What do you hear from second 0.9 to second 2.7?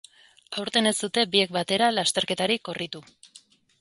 ez dute, biek batera, lasterketarik